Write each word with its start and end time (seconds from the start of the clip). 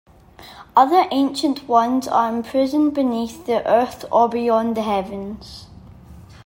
Other 0.75 1.05
Ancient 1.11 1.67
Ones 1.67 2.07
are 2.07 2.27
imprisoned 2.35 2.95
beneath 2.95 3.45
the 3.45 3.63
Earth 3.69 4.03
or 4.11 4.27
beyond 4.27 4.75
the 4.75 4.81
Heavens. 4.81 5.67